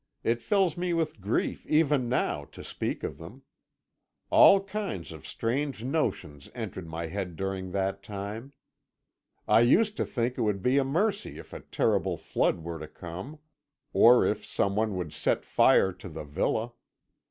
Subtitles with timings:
[0.23, 3.43] It fills me with grief, even now, to speak of them.
[4.31, 8.51] All kinds of strange notions entered my head during that time.
[9.47, 12.87] I used to think it would be a mercy if a terrible flood were to
[12.87, 13.37] come,
[13.93, 16.71] or if someone would set fire to the villa.